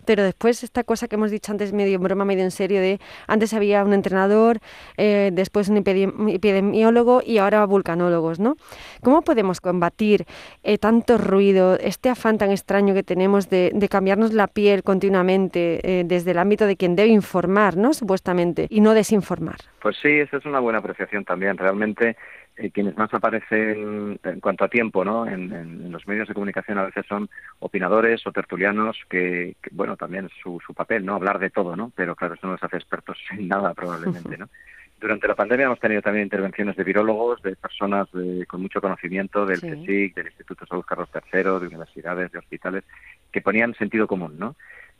Pero 0.05 0.23
después 0.23 0.63
esta 0.63 0.85
cosa 0.85 1.09
que 1.09 1.15
hemos 1.15 1.31
dicho 1.31 1.51
antes 1.51 1.73
medio 1.73 1.95
en 1.95 2.03
broma, 2.03 2.23
medio 2.23 2.45
en 2.45 2.51
serio, 2.51 2.78
de 2.79 2.99
antes 3.27 3.53
había 3.53 3.83
un 3.83 3.93
entrenador, 3.93 4.59
eh, 4.97 5.31
después 5.33 5.69
un 5.69 5.77
epidemiólogo 5.77 7.21
y 7.25 7.37
ahora 7.37 7.65
vulcanólogos, 7.65 8.39
¿no? 8.39 8.55
¿Cómo 9.01 9.21
podemos 9.21 9.61
combatir 9.61 10.25
eh, 10.63 10.77
tanto 10.77 11.17
ruido, 11.17 11.77
este 11.79 12.09
afán 12.09 12.37
tan 12.37 12.51
extraño 12.51 12.93
que 12.93 13.03
tenemos 13.03 13.49
de, 13.49 13.87
cambiarnos 13.89 14.33
la 14.33 14.47
piel 14.47 14.83
continuamente 14.83 15.79
eh, 15.83 16.03
desde 16.05 16.31
el 16.31 16.37
ámbito 16.37 16.65
de 16.65 16.75
quien 16.75 16.95
debe 16.95 17.09
informar, 17.09 17.77
¿no? 17.77 17.93
Supuestamente, 17.93 18.67
y 18.69 18.81
no 18.81 18.93
desinformar? 18.93 19.57
Pues 19.81 19.97
sí, 20.01 20.09
esa 20.09 20.37
es 20.37 20.45
una 20.45 20.59
buena 20.59 20.79
apreciación 20.79 21.25
también. 21.25 21.57
Realmente 21.57 22.17
eh, 22.61 22.71
quienes 22.71 22.97
más 22.97 23.13
aparecen 23.13 24.19
en 24.21 24.39
cuanto 24.41 24.65
a 24.65 24.67
tiempo 24.67 25.05
¿no? 25.05 25.25
En, 25.25 25.89
los 25.93 26.05
medios 26.07 26.27
de 26.27 26.33
comunicación 26.33 26.77
a 26.77 26.83
veces 26.83 27.05
son 27.07 27.29
opinadores 27.59 28.27
o 28.27 28.33
tertulianos 28.33 28.97
que, 29.09 29.55
bueno, 29.71 29.95
también 29.95 30.29
su, 30.43 30.59
su 30.65 30.73
papel, 30.73 31.05
¿no? 31.05 31.15
Hablar 31.15 31.39
de 31.39 31.49
todo, 31.49 31.77
¿no? 31.77 31.93
Pero 31.95 32.17
claro, 32.17 32.33
eso 32.33 32.47
no 32.47 32.53
nos 32.53 32.63
hace 32.63 32.75
expertos 32.75 33.17
en 33.31 33.47
nada 33.47 33.73
probablemente, 33.73 34.37
¿no? 34.37 34.49
Durante 34.99 35.29
la 35.29 35.35
pandemia 35.35 35.67
hemos 35.67 35.79
tenido 35.79 36.01
también 36.01 36.25
intervenciones 36.25 36.75
de 36.75 36.83
virólogos, 36.83 37.41
de 37.41 37.55
personas 37.55 38.09
con 38.49 38.61
mucho 38.61 38.81
conocimiento 38.81 39.45
del 39.45 39.61
CSIC, 39.61 40.13
del 40.13 40.27
Instituto 40.27 40.65
Salud 40.65 40.83
Carlos 40.83 41.07
III, 41.13 41.43
de 41.43 41.67
universidades, 41.67 42.29
de 42.33 42.39
hospitales, 42.39 42.83
que 43.31 43.41
ponían 43.41 43.73
sentido 43.75 44.07
común, 44.07 44.35
¿no? 44.37 44.57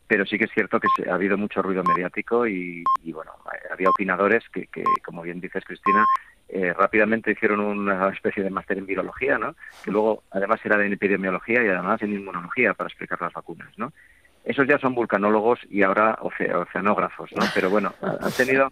Pero 0.08 0.26
sí 0.26 0.38
que 0.38 0.46
es 0.46 0.52
cierto 0.52 0.80
que 0.80 0.88
ha 1.10 1.16
habido 1.16 1.38
mucho 1.38 1.62
ruido 1.62 1.84
mediático 1.84 2.48
y, 2.48 2.86
bueno, 3.14 3.32
había 3.70 3.90
opinadores 3.90 4.48
que, 4.54 4.68
que, 4.68 4.86
como 5.04 5.22
bien 5.22 5.42
dices, 5.42 5.66
Cristina, 5.66 6.06
eh, 6.50 6.74
rápidamente 6.74 7.32
hicieron 7.32 7.60
una 7.60 8.10
especie 8.10 8.44
de 8.44 8.50
máster 8.50 8.78
en 8.78 8.88
virología, 8.88 9.38
¿no? 9.38 9.56
Que 9.84 9.92
luego, 9.92 10.24
además, 10.32 10.60
era 10.64 10.84
en 10.84 10.94
epidemiología 10.94 11.64
y 11.64 11.68
además 11.68 12.02
en 12.02 12.14
inmunología 12.14 12.74
para 12.74 12.88
explicar 12.88 13.22
las 13.22 13.34
vacunas, 13.34 13.70
¿no? 13.78 13.94
Esos 14.44 14.68
ya 14.68 14.80
son 14.80 14.96
vulcanólogos 14.96 15.60
y 15.70 15.84
ahora 15.84 16.18
oceanógrafos, 16.22 17.30
¿no? 17.36 17.44
Pero 17.54 17.70
bueno, 17.70 17.94
han 18.02 18.32
tenido 18.32 18.72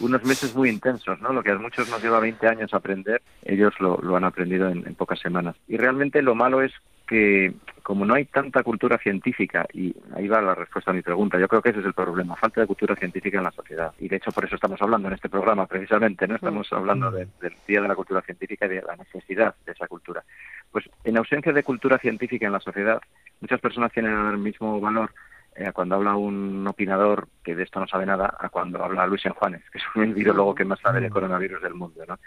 unos 0.00 0.24
meses 0.24 0.54
muy 0.54 0.70
intensos, 0.70 1.20
¿no? 1.20 1.32
Lo 1.32 1.42
que 1.42 1.50
a 1.50 1.58
muchos 1.58 1.90
nos 1.90 2.02
lleva 2.02 2.20
20 2.20 2.46
años 2.46 2.72
aprender, 2.72 3.20
ellos 3.42 3.74
lo, 3.80 4.16
han 4.16 4.24
aprendido 4.24 4.68
en 4.68 4.94
pocas 4.94 5.18
semanas. 5.18 5.56
Y 5.66 5.76
realmente 5.76 6.22
lo 6.22 6.34
malo 6.34 6.62
es 6.62 6.72
que 7.08 7.52
como 7.88 8.04
no 8.04 8.12
hay 8.12 8.26
tanta 8.26 8.62
cultura 8.62 8.98
científica, 8.98 9.66
y 9.72 9.96
ahí 10.14 10.28
va 10.28 10.42
la 10.42 10.54
respuesta 10.54 10.90
a 10.90 10.94
mi 10.94 11.00
pregunta, 11.00 11.38
yo 11.38 11.48
creo 11.48 11.62
que 11.62 11.70
ese 11.70 11.80
es 11.80 11.86
el 11.86 11.94
problema, 11.94 12.36
falta 12.36 12.60
de 12.60 12.66
cultura 12.66 12.94
científica 12.94 13.38
en 13.38 13.44
la 13.44 13.50
sociedad. 13.50 13.94
Y 13.98 14.08
de 14.08 14.16
hecho 14.16 14.30
por 14.30 14.44
eso 14.44 14.56
estamos 14.56 14.82
hablando 14.82 15.08
en 15.08 15.14
este 15.14 15.30
programa 15.30 15.64
precisamente, 15.64 16.28
¿no? 16.28 16.34
Estamos 16.34 16.70
hablando 16.70 17.10
del 17.10 17.30
Día 17.66 17.80
de 17.80 17.88
la 17.88 17.94
Cultura 17.94 18.20
Científica 18.20 18.66
y 18.66 18.68
de 18.68 18.82
la 18.82 18.94
necesidad 18.94 19.54
de 19.64 19.72
esa 19.72 19.86
cultura. 19.86 20.22
Pues 20.70 20.84
en 21.02 21.16
ausencia 21.16 21.50
de 21.50 21.62
cultura 21.62 21.96
científica 21.96 22.44
en 22.44 22.52
la 22.52 22.60
sociedad, 22.60 23.00
muchas 23.40 23.58
personas 23.58 23.90
tienen 23.90 24.12
el 24.12 24.36
mismo 24.36 24.78
valor 24.82 25.14
eh, 25.56 25.72
cuando 25.72 25.94
habla 25.94 26.14
un 26.14 26.66
opinador 26.68 27.26
que 27.42 27.56
de 27.56 27.62
esto 27.62 27.80
no 27.80 27.88
sabe 27.88 28.04
nada 28.04 28.36
a 28.38 28.50
cuando 28.50 28.84
habla 28.84 29.06
Luis 29.06 29.24
Enjuanes, 29.24 29.62
que 29.70 29.78
es 29.78 29.84
un 29.94 30.12
virologo 30.12 30.54
que 30.54 30.66
más 30.66 30.80
sabe 30.80 31.00
de 31.00 31.08
coronavirus 31.08 31.62
del 31.62 31.72
mundo, 31.72 32.04
¿no? 32.06 32.18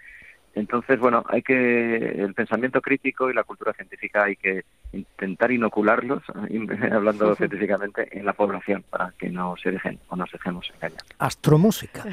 Entonces, 0.55 0.99
bueno, 0.99 1.23
hay 1.29 1.43
que 1.43 1.97
el 1.97 2.33
pensamiento 2.33 2.81
crítico 2.81 3.29
y 3.29 3.33
la 3.35 3.43
cultura 3.43 3.73
científica 3.73 4.23
hay 4.23 4.35
que 4.35 4.65
intentar 4.93 5.51
inocularlos, 5.51 6.23
hablando 6.91 7.35
científicamente, 7.35 8.07
en 8.17 8.25
la 8.25 8.33
población 8.33 8.83
para 8.89 9.13
que 9.17 9.29
no 9.29 9.55
se 9.61 9.71
dejen 9.71 9.99
o 10.09 10.15
nos 10.15 10.31
dejemos 10.31 10.69
engañar. 10.75 11.01
Astromúsica. 11.19 12.03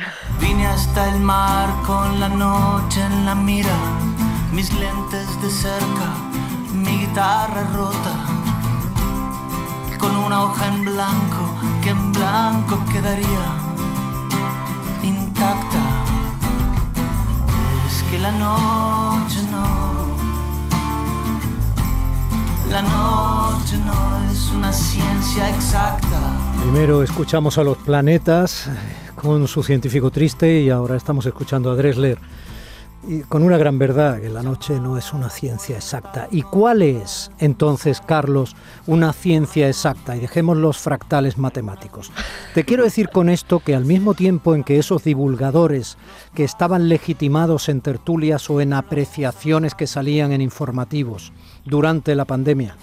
Vine 0.40 0.66
hasta 0.66 1.14
el 1.14 1.20
mar 1.20 1.68
con 1.86 2.20
la 2.20 2.28
noche 2.28 3.00
en 3.00 3.24
la 3.24 3.34
mira, 3.34 3.76
mis 4.52 4.72
lentes 4.74 5.42
de 5.42 5.50
cerca, 5.50 6.08
mi 6.72 7.06
guitarra 7.06 7.64
rota, 7.74 8.14
con 9.98 10.14
una 10.16 10.44
hoja 10.44 10.66
en 10.68 10.84
blanco 10.84 11.60
que 11.82 11.90
en 11.90 12.12
blanco 12.12 12.84
quedaría 12.92 13.68
intacta 15.02 16.08
la 18.20 18.32
noche 18.32 19.42
no. 19.50 19.97
La 22.70 22.82
noche 22.82 23.78
no 23.78 24.30
es 24.30 24.50
una 24.50 24.70
ciencia 24.70 25.48
exacta. 25.48 26.36
Primero 26.60 27.02
escuchamos 27.02 27.56
a 27.56 27.64
los 27.64 27.78
planetas 27.78 28.68
con 29.14 29.48
su 29.48 29.62
científico 29.62 30.10
triste 30.10 30.60
y 30.60 30.68
ahora 30.68 30.96
estamos 30.96 31.24
escuchando 31.24 31.70
a 31.70 31.76
Dressler 31.76 32.18
y 33.06 33.20
con 33.20 33.42
una 33.42 33.56
gran 33.56 33.78
verdad, 33.78 34.20
que 34.20 34.28
la 34.28 34.42
noche 34.42 34.78
no 34.80 34.98
es 34.98 35.14
una 35.14 35.30
ciencia 35.30 35.76
exacta. 35.76 36.28
¿Y 36.30 36.42
cuál 36.42 36.82
es 36.82 37.30
entonces, 37.38 38.02
Carlos, 38.04 38.54
una 38.86 39.14
ciencia 39.14 39.66
exacta? 39.66 40.14
Y 40.14 40.20
dejemos 40.20 40.58
los 40.58 40.76
fractales 40.76 41.38
matemáticos. 41.38 42.12
Te 42.54 42.64
quiero 42.64 42.84
decir 42.84 43.08
con 43.08 43.30
esto 43.30 43.60
que 43.60 43.74
al 43.74 43.86
mismo 43.86 44.12
tiempo 44.12 44.54
en 44.54 44.62
que 44.62 44.78
esos 44.78 45.04
divulgadores 45.04 45.96
que 46.34 46.44
estaban 46.44 46.90
legitimados 46.90 47.70
en 47.70 47.80
tertulias 47.80 48.50
o 48.50 48.60
en 48.60 48.74
apreciaciones 48.74 49.74
que 49.74 49.86
salían 49.86 50.32
en 50.32 50.42
informativos 50.42 51.32
durante 51.68 52.14
la 52.14 52.24
pandemia, 52.24 52.76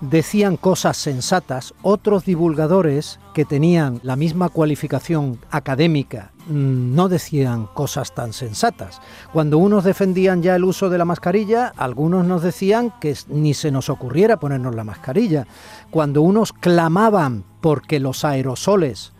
decían 0.00 0.56
cosas 0.56 0.96
sensatas, 0.96 1.74
otros 1.82 2.24
divulgadores 2.24 3.18
que 3.34 3.44
tenían 3.44 4.00
la 4.02 4.16
misma 4.16 4.48
cualificación 4.48 5.38
académica 5.50 6.30
mm, 6.46 6.94
no 6.94 7.08
decían 7.08 7.66
cosas 7.66 8.14
tan 8.14 8.32
sensatas. 8.32 9.00
Cuando 9.32 9.58
unos 9.58 9.84
defendían 9.84 10.42
ya 10.42 10.54
el 10.54 10.64
uso 10.64 10.88
de 10.88 10.98
la 10.98 11.04
mascarilla, 11.04 11.72
algunos 11.76 12.24
nos 12.24 12.42
decían 12.42 12.92
que 13.00 13.16
ni 13.28 13.54
se 13.54 13.70
nos 13.70 13.90
ocurriera 13.90 14.38
ponernos 14.38 14.74
la 14.74 14.84
mascarilla. 14.84 15.46
Cuando 15.90 16.22
unos 16.22 16.52
clamaban 16.52 17.44
porque 17.60 17.98
los 17.98 18.24
aerosoles 18.24 19.12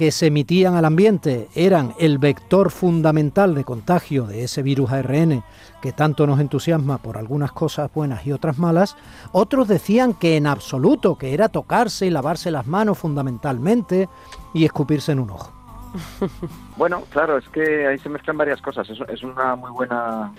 que 0.00 0.12
se 0.12 0.28
emitían 0.28 0.76
al 0.76 0.86
ambiente 0.86 1.48
eran 1.54 1.92
el 1.98 2.16
vector 2.16 2.70
fundamental 2.70 3.54
de 3.54 3.64
contagio 3.64 4.24
de 4.24 4.44
ese 4.44 4.62
virus 4.62 4.90
ARN 4.90 5.44
que 5.82 5.92
tanto 5.92 6.26
nos 6.26 6.40
entusiasma 6.40 6.96
por 6.96 7.18
algunas 7.18 7.52
cosas 7.52 7.92
buenas 7.92 8.26
y 8.26 8.32
otras 8.32 8.58
malas, 8.58 8.96
otros 9.32 9.68
decían 9.68 10.14
que 10.14 10.38
en 10.38 10.46
absoluto, 10.46 11.18
que 11.18 11.34
era 11.34 11.50
tocarse 11.50 12.06
y 12.06 12.10
lavarse 12.10 12.50
las 12.50 12.66
manos 12.66 12.96
fundamentalmente 12.96 14.08
y 14.54 14.64
escupirse 14.64 15.12
en 15.12 15.18
un 15.18 15.32
ojo. 15.32 15.52
Bueno, 16.78 17.02
claro, 17.10 17.36
es 17.36 17.46
que 17.50 17.86
ahí 17.86 17.98
se 17.98 18.08
mezclan 18.08 18.38
varias 18.38 18.62
cosas. 18.62 18.88
Es, 18.88 18.98
es 19.06 19.22
una 19.22 19.54
muy 19.54 19.70
buena 19.70 20.32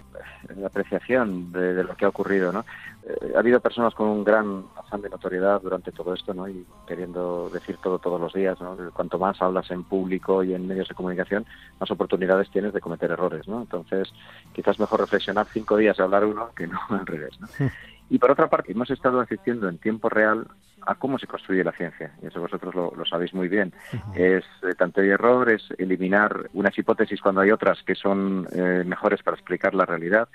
eh, 0.50 0.66
apreciación 0.66 1.52
de, 1.52 1.84
lo 1.84 1.96
que 1.96 2.06
ha 2.06 2.10
ocurrido, 2.10 2.52
¿no? 2.52 2.66
Eh, 3.04 3.34
ha 3.36 3.40
habido 3.40 3.60
personas 3.60 3.94
con 3.94 4.08
un 4.08 4.24
gran 4.24 4.66
afán 4.76 5.02
de 5.02 5.10
notoriedad 5.10 5.62
durante 5.62 5.92
todo 5.92 6.14
esto, 6.14 6.34
¿no? 6.34 6.48
Y 6.48 6.66
queriendo 6.88 7.50
decir 7.50 7.78
todo 7.78 8.00
todos 8.00 8.22
los 8.22 8.34
días, 8.34 8.60
¿no? 8.62 8.78
Cuanto 8.94 9.18
más 9.18 9.42
hablas 9.42 9.72
en 9.72 9.84
público 9.84 10.44
y 10.44 10.54
en 10.54 10.68
medios 10.68 10.88
de 10.88 10.96
comunicación, 10.96 11.46
más 11.80 11.90
oportunidades 11.90 12.50
tienes 12.52 12.74
de 12.74 12.82
cometer 12.82 13.12
errores, 13.12 13.48
¿no? 13.48 13.62
Entonces, 13.62 14.12
quizás 14.54 14.80
mejor 14.80 15.00
reflexionar 15.00 15.48
cinco 15.52 15.78
días 15.78 15.98
y 15.98 16.02
hablar 16.02 16.26
uno 16.26 16.50
que 16.56 16.68
no 16.68 16.80
al 16.90 17.06
revés, 17.06 17.40
¿no? 17.40 17.48
Y 18.10 18.20
por 18.20 18.30
otra 18.30 18.50
parte, 18.50 18.74
hemos 18.74 18.90
estado 18.90 19.22
asistiendo 19.22 19.70
en 19.70 19.78
tiempo 19.78 20.10
real 20.10 20.46
a 20.86 20.96
cómo 20.96 21.18
se 21.18 21.28
construye 21.28 21.64
la 21.64 21.72
ciencia, 21.72 22.12
y 22.22 22.28
eso 22.28 22.42
vosotros 22.42 22.76
lo, 22.76 23.06
sabéis 23.06 23.34
muy 23.34 23.48
bien. 23.48 23.74
Es 24.16 24.44
eh, 24.64 24.74
tanto 24.78 25.04
y 25.04 25.10
error, 25.10 25.50
es 25.50 25.64
eliminar 25.78 26.50
unas 26.54 26.78
hipótesis 26.78 27.22
cuando 27.22 27.42
hay 27.42 27.52
otras 27.52 27.82
que 27.84 27.96
son 27.96 28.48
eh, 28.54 28.84
mejores 28.86 29.24
para 29.24 29.38
explicar 29.38 29.74
la 29.74 29.86
realidad. 29.86 30.28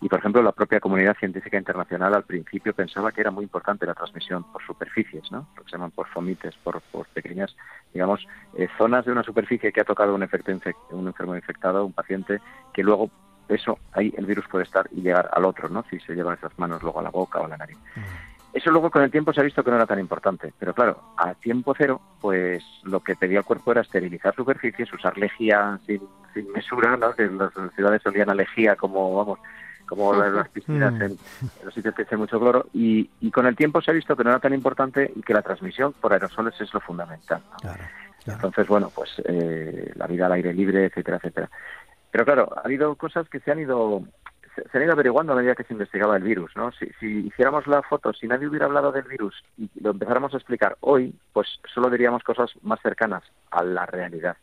Y, 0.00 0.08
por 0.08 0.18
ejemplo, 0.18 0.42
la 0.42 0.52
propia 0.52 0.80
comunidad 0.80 1.16
científica 1.16 1.56
internacional 1.56 2.14
al 2.14 2.24
principio 2.24 2.74
pensaba 2.74 3.12
que 3.12 3.20
era 3.20 3.30
muy 3.30 3.44
importante 3.44 3.86
la 3.86 3.94
transmisión 3.94 4.44
por 4.52 4.62
superficies, 4.64 5.30
¿no? 5.30 5.48
lo 5.56 5.62
que 5.62 5.70
se 5.70 5.76
llaman 5.76 5.92
por 5.92 6.08
fomites, 6.08 6.54
por, 6.56 6.82
pequeñas, 7.14 7.56
digamos, 7.92 8.26
eh, 8.56 8.68
zonas 8.76 9.04
de 9.04 9.12
una 9.12 9.22
superficie 9.22 9.72
que 9.72 9.80
ha 9.80 9.84
tocado 9.84 10.14
un, 10.14 10.22
efecto 10.22 10.52
un 10.90 11.06
enfermo 11.06 11.36
infectado, 11.36 11.86
un 11.86 11.92
paciente, 11.92 12.40
que 12.72 12.82
luego 12.82 13.10
eso 13.48 13.78
ahí 13.92 14.12
el 14.16 14.26
virus 14.26 14.46
puede 14.48 14.64
estar 14.64 14.88
y 14.90 15.02
llegar 15.02 15.28
al 15.32 15.44
otro, 15.44 15.68
¿no? 15.68 15.84
Si 15.90 16.00
se 16.00 16.14
lleva 16.14 16.34
esas 16.34 16.58
manos 16.58 16.82
luego 16.82 17.00
a 17.00 17.02
la 17.02 17.10
boca 17.10 17.40
o 17.40 17.44
a 17.44 17.48
la 17.48 17.56
nariz. 17.56 17.76
Mm. 17.94 18.34
Eso 18.54 18.70
luego 18.70 18.88
con 18.88 19.02
el 19.02 19.10
tiempo 19.10 19.32
se 19.32 19.40
ha 19.40 19.44
visto 19.44 19.64
que 19.64 19.70
no 19.70 19.76
era 19.76 19.86
tan 19.86 19.98
importante, 19.98 20.54
pero 20.60 20.72
claro, 20.72 21.02
a 21.16 21.34
tiempo 21.34 21.74
cero, 21.76 22.00
pues 22.20 22.62
lo 22.84 23.00
que 23.00 23.16
pedía 23.16 23.38
el 23.38 23.44
cuerpo 23.44 23.72
era 23.72 23.80
esterilizar 23.80 24.32
superficies, 24.32 24.92
usar 24.92 25.18
lejía 25.18 25.80
sin, 25.86 26.00
mesura, 26.52 26.96
¿no? 26.96 27.12
Que 27.14 27.26
las 27.26 27.52
ciudades 27.74 28.02
solían 28.02 28.30
a 28.30 28.34
lejía 28.34 28.76
como, 28.76 29.12
vamos, 29.16 29.40
como 29.86 30.14
las 30.14 30.48
piscinas 30.48 30.92
mm. 30.92 31.02
en, 31.02 31.18
los 31.64 31.74
sitios 31.74 31.94
que 31.94 32.02
echan 32.02 32.18
mucho 32.18 32.38
cloro, 32.38 32.66
y, 32.72 33.08
con 33.30 33.46
el 33.46 33.56
tiempo 33.56 33.80
se 33.80 33.90
ha 33.90 33.94
visto 33.94 34.16
que 34.16 34.24
no 34.24 34.30
era 34.30 34.40
tan 34.40 34.54
importante 34.54 35.12
y 35.14 35.22
que 35.22 35.34
la 35.34 35.42
transmisión 35.42 35.92
por 35.92 36.12
aerosoles 36.12 36.60
es 36.60 36.72
lo 36.72 36.80
fundamental. 36.80 37.42
Entonces, 38.26 38.66
bueno, 38.66 38.90
pues 38.94 39.10
eh, 39.24 39.92
la 39.96 40.06
vida 40.06 40.26
al 40.26 40.32
aire 40.32 40.54
libre, 40.54 40.86
etcétera, 40.86 41.18
etcétera. 41.18 41.50
Pero 42.10 42.24
claro, 42.24 42.52
ha 42.56 42.60
habido 42.60 42.94
cosas 42.94 43.28
que 43.28 43.40
se 43.40 43.50
han 43.50 43.58
ido 43.58 44.02
se 44.54 44.78
han 44.78 44.84
ido 44.84 44.92
averiguando 44.92 45.32
a 45.32 45.36
medida 45.36 45.54
que 45.54 45.64
se 45.64 45.72
investigaba 45.72 46.16
el 46.16 46.22
virus, 46.22 46.52
¿no? 46.56 46.70
Si, 46.72 46.86
hiciéramos 47.06 47.66
la 47.66 47.82
foto, 47.82 48.12
si 48.12 48.26
nadie 48.28 48.46
hubiera 48.46 48.66
hablado 48.66 48.92
del 48.92 49.04
virus 49.04 49.42
y 49.58 49.68
lo 49.80 49.90
empezáramos 49.90 50.32
a 50.32 50.36
explicar 50.36 50.76
hoy, 50.80 51.14
pues 51.32 51.48
solo 51.72 51.90
diríamos 51.90 52.22
cosas 52.22 52.52
más 52.62 52.80
cercanas 52.80 53.24
a 53.50 53.62
la 53.62 53.86
realidad. 53.86 54.36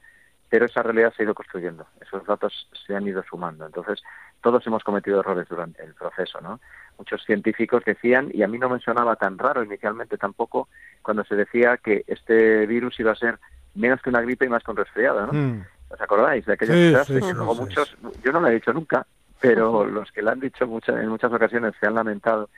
Pero 0.50 0.66
esa 0.66 0.84
realidad 0.84 1.14
se 1.16 1.24
ha 1.24 1.26
ido 1.26 1.34
construyendo, 1.34 1.88
esos 2.02 2.26
datos 2.26 2.68
se 2.86 2.96
han 2.96 3.08
ido 3.08 3.24
sumando. 3.24 3.66
Entonces, 3.66 4.04
todos 4.42 4.66
hemos 4.68 4.84
cometido 4.84 5.20
errores 5.20 5.48
durante 5.50 5.84
el 5.84 5.94
proceso, 5.94 6.42
¿no? 6.42 6.60
Muchos 6.98 7.24
científicos 7.26 7.84
decían, 7.86 8.30
y 8.34 8.44
a 8.44 8.48
mí 8.48 8.58
no 8.58 8.70
me 8.70 8.80
sonaba 8.80 9.16
tan 9.16 9.38
raro 9.38 9.64
inicialmente 9.64 10.18
tampoco, 10.18 10.68
cuando 11.02 11.24
se 11.24 11.36
decía 11.36 11.78
que 11.78 12.04
este 12.08 12.66
virus 12.66 13.00
iba 13.00 13.12
a 13.12 13.16
ser 13.16 13.40
menos 13.76 14.02
que 14.02 14.10
una 14.10 14.22
gripe 14.22 14.46
y 14.46 14.50
más 14.50 14.64
que 14.64 14.72
un 14.72 14.78
resfriado, 14.78 15.28
¿no? 15.28 15.34
Mm. 15.34 15.66
¿Os 15.90 16.02
acordáis 16.02 16.46
de 16.46 16.54
aquellas 16.54 17.08
sí, 17.08 17.14
que 17.14 17.34
luego 17.34 17.56
muchos, 17.56 17.98
yo 18.24 18.32
no 18.32 18.40
lo 18.40 18.48
he 18.48 18.54
dicho 18.54 18.72
nunca, 18.72 19.06
pero 19.42 19.86
los 19.86 20.12
que 20.12 20.22
lo 20.22 20.32
han 20.32 20.40
dicho 20.40 20.64
en 20.64 21.10
muchas 21.10 21.34
ocasiones 21.34 21.74
se 21.80 21.88
han 21.88 21.96
lamentado. 21.96 22.50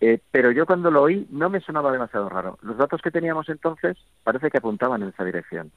Eh, 0.00 0.18
pero 0.30 0.50
yo 0.50 0.66
cuando 0.66 0.90
lo 0.90 1.02
oí 1.02 1.26
no 1.30 1.48
me 1.48 1.60
sonaba 1.60 1.92
demasiado 1.92 2.28
raro. 2.28 2.58
Los 2.62 2.76
datos 2.76 3.00
que 3.00 3.12
teníamos 3.12 3.48
entonces 3.48 3.96
parece 4.22 4.50
que 4.50 4.58
apuntaban 4.58 5.02
en 5.02 5.10
esa 5.10 5.24
dirección. 5.24 5.70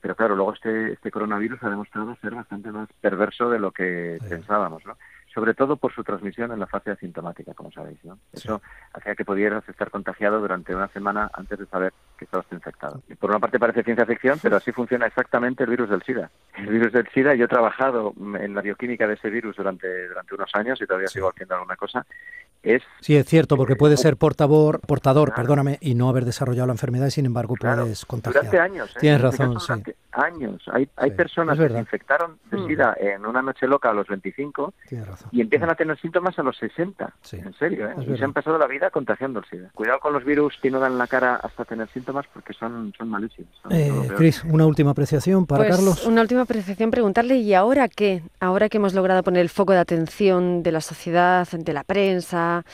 Pero 0.00 0.14
claro, 0.14 0.36
luego 0.36 0.54
este, 0.54 0.92
este 0.92 1.10
coronavirus 1.10 1.62
ha 1.62 1.70
demostrado 1.70 2.14
ser 2.16 2.34
bastante 2.34 2.70
más 2.70 2.88
perverso 3.00 3.50
de 3.50 3.58
lo 3.58 3.72
que 3.72 4.18
pensábamos, 4.28 4.84
¿no? 4.86 4.96
sobre 5.38 5.54
todo 5.54 5.76
por 5.76 5.94
su 5.94 6.02
transmisión 6.02 6.52
en 6.52 6.58
la 6.58 6.66
fase 6.66 6.90
asintomática, 6.90 7.54
como 7.54 7.70
sabéis. 7.70 8.04
¿no? 8.04 8.18
Eso 8.32 8.60
hacía 8.92 9.14
que 9.14 9.24
pudieras 9.24 9.68
estar 9.68 9.90
contagiado 9.90 10.40
durante 10.40 10.74
una 10.74 10.88
semana 10.88 11.30
antes 11.32 11.58
de 11.58 11.66
saber 11.66 11.92
que 12.18 12.24
estabas 12.24 12.46
infectado. 12.52 13.00
Por 13.18 13.30
una 13.30 13.38
parte 13.38 13.58
parece 13.58 13.82
ciencia 13.82 14.04
ficción, 14.04 14.38
pero 14.42 14.56
así 14.56 14.72
funciona 14.72 15.06
exactamente 15.06 15.64
el 15.64 15.70
virus 15.70 15.88
del 15.88 16.02
SIDA. 16.02 16.30
El 16.56 16.66
virus 16.66 16.92
del 16.92 17.08
SIDA, 17.08 17.34
yo 17.34 17.46
he 17.46 17.48
trabajado 17.48 18.12
en 18.38 18.54
la 18.54 18.60
bioquímica 18.60 19.06
de 19.06 19.14
ese 19.14 19.30
virus 19.30 19.56
durante, 19.56 20.08
durante 20.08 20.34
unos 20.34 20.50
años 20.54 20.80
y 20.82 20.86
todavía 20.86 21.08
sigo 21.08 21.30
haciendo 21.30 21.54
alguna 21.54 21.76
cosa. 21.76 22.04
Es, 22.62 22.82
sí, 23.00 23.16
es 23.16 23.24
cierto, 23.26 23.56
porque 23.56 23.76
puede 23.76 23.96
ser 23.96 24.16
portador, 24.16 24.80
portador 24.80 25.32
perdóname, 25.32 25.78
y 25.80 25.94
no 25.94 26.08
haber 26.08 26.24
desarrollado 26.24 26.66
la 26.66 26.72
enfermedad 26.72 27.06
y 27.06 27.12
sin 27.12 27.26
embargo 27.26 27.54
puedes 27.58 28.04
contagiar. 28.04 28.44
Durante 28.44 28.58
años. 28.58 28.90
¿eh? 28.96 28.98
Tienes 29.00 29.20
razón, 29.20 29.60
sí. 29.60 29.72
Años. 30.10 30.62
Hay, 30.72 30.88
hay 30.96 31.12
personas 31.12 31.56
que 31.56 31.68
se 31.68 31.78
infectaron 31.78 32.38
de 32.50 32.56
mm. 32.56 32.66
SIDA 32.66 32.96
en 32.98 33.24
una 33.24 33.42
noche 33.42 33.68
loca 33.68 33.90
a 33.90 33.92
los 33.92 34.08
25 34.08 34.74
y 35.30 35.40
empiezan 35.40 35.70
a 35.70 35.76
tener 35.76 35.98
síntomas 36.00 36.36
a 36.38 36.42
los 36.42 36.56
60. 36.56 37.14
En 37.32 37.54
serio, 37.54 37.88
¿eh? 37.90 37.94
Y 38.00 38.16
se 38.18 38.24
han 38.24 38.32
pasado 38.32 38.58
la 38.58 38.66
vida 38.66 38.90
contagiando 38.90 39.38
el 39.38 39.44
SIDA. 39.46 39.70
Cuidado 39.74 40.00
con 40.00 40.12
los 40.12 40.24
virus 40.24 40.58
que 40.60 40.70
no 40.70 40.80
dan 40.80 40.98
la 40.98 41.06
cara 41.06 41.36
hasta 41.36 41.64
tener 41.64 41.88
síntomas 41.90 42.07
porque 42.32 42.52
son, 42.52 42.92
son 42.96 43.08
malísimos. 43.08 43.50
Eh, 43.70 43.92
Cris, 44.16 44.44
una 44.44 44.66
última 44.66 44.90
apreciación 44.90 45.46
para 45.46 45.64
pues, 45.64 45.76
Carlos. 45.76 46.06
Una 46.06 46.22
última 46.22 46.42
apreciación, 46.42 46.90
preguntarle, 46.90 47.36
¿y 47.36 47.54
ahora 47.54 47.88
qué? 47.88 48.22
Ahora 48.40 48.68
que 48.68 48.78
hemos 48.78 48.94
logrado 48.94 49.22
poner 49.22 49.42
el 49.42 49.48
foco 49.48 49.72
de 49.72 49.78
atención 49.78 50.62
de 50.62 50.72
la 50.72 50.80
sociedad, 50.80 51.46
de 51.48 51.72
la 51.72 51.84
prensa, 51.84 52.64